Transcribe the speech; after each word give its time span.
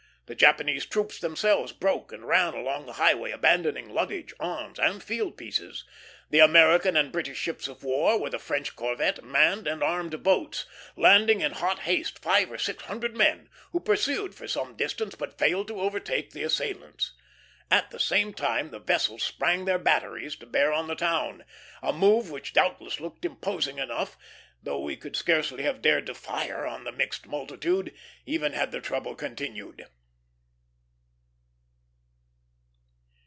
The 0.27 0.35
Japanese 0.35 0.85
troops 0.85 1.19
themselves 1.19 1.73
broke 1.73 2.13
and 2.13 2.25
ran 2.25 2.53
along 2.53 2.85
the 2.85 2.93
highway, 2.93 3.31
abandoning 3.31 3.89
luggage, 3.89 4.33
arms, 4.39 4.79
and 4.79 5.03
field 5.03 5.35
pieces. 5.35 5.83
The 6.29 6.39
American 6.39 6.95
and 6.95 7.11
British 7.11 7.37
ships 7.37 7.67
of 7.67 7.83
war, 7.83 8.17
with 8.17 8.33
a 8.33 8.39
French 8.39 8.77
corvette, 8.77 9.25
manned 9.25 9.67
and 9.67 9.83
armed 9.83 10.23
boats, 10.23 10.65
landing 10.95 11.41
in 11.41 11.51
hot 11.51 11.79
haste 11.79 12.17
five 12.19 12.49
or 12.49 12.57
six 12.57 12.85
hundred 12.85 13.13
men, 13.13 13.49
who 13.73 13.81
pursued 13.81 14.33
for 14.33 14.47
some 14.47 14.77
distance, 14.77 15.15
but 15.15 15.37
failed 15.37 15.67
to 15.67 15.81
overtake 15.81 16.31
the 16.31 16.43
assailants. 16.43 17.11
At 17.69 17.91
the 17.91 17.99
same 17.99 18.33
time 18.33 18.69
the 18.69 18.79
vessels 18.79 19.23
sprang 19.23 19.65
their 19.65 19.79
batteries 19.79 20.37
to 20.37 20.45
bear 20.45 20.71
on 20.71 20.87
the 20.87 20.95
town; 20.95 21.43
a 21.81 21.91
move 21.91 22.31
which 22.31 22.53
doubtless 22.53 23.01
looked 23.01 23.25
imposing 23.25 23.79
enough, 23.79 24.15
though 24.63 24.79
we 24.79 24.95
could 24.95 25.17
scarcely 25.17 25.63
have 25.63 25.81
dared 25.81 26.05
to 26.05 26.13
fire 26.13 26.65
on 26.65 26.85
the 26.85 26.93
mixed 26.93 27.27
multitude, 27.27 27.93
even 28.25 28.53
had 28.53 28.71
the 28.71 28.79
trouble 28.79 29.13
continued. 29.13 29.87